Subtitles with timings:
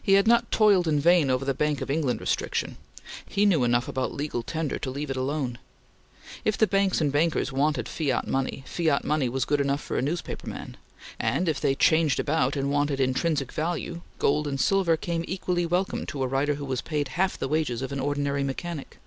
[0.00, 2.76] He had not toiled in vain over the Bank of England Restriction.
[3.26, 5.58] He knew enough about Legal Tender to leave it alone.
[6.44, 10.00] If the banks and bankers wanted fiat money, fiat money was good enough for a
[10.00, 10.76] newspaper man;
[11.18, 16.06] and if they changed about and wanted "intrinsic" value, gold and silver came equally welcome
[16.06, 18.98] to a writer who was paid half the wages of an ordinary mechanic.